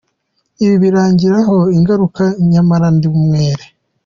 [0.63, 3.63] Ibi birangiraho ingaruka nyamara ndi umwere.